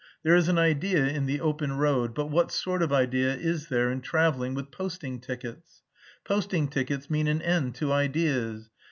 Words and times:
There 0.23 0.35
is 0.35 0.47
an 0.47 0.57
idea 0.57 1.05
in 1.09 1.27
the 1.27 1.39
open 1.41 1.73
road, 1.77 2.15
but 2.15 2.31
what 2.31 2.51
sort 2.51 2.81
of 2.81 2.91
idea 2.91 3.35
is 3.35 3.67
there 3.67 3.91
in 3.91 4.01
travelling 4.01 4.55
with 4.55 4.71
posting 4.71 5.19
tickets? 5.21 5.83
Posting 6.23 6.69
tickets 6.69 7.07
mean 7.07 7.27
an 7.27 7.39
end 7.43 7.75
to 7.75 7.91
ideas. 7.93 8.71